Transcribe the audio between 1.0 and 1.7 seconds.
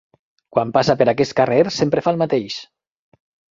per aquest carrer,